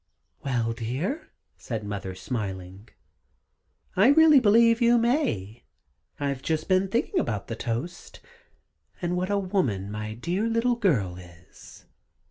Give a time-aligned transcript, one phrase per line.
[0.43, 2.89] "Well, dear," said Mother, smiling,
[3.95, 5.63] "I really believe you may.
[6.19, 8.19] I've just been thinking about the toast,
[8.99, 11.85] and what a woman my dear little girl is."